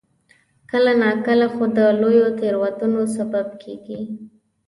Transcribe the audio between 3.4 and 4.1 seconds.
کېږي.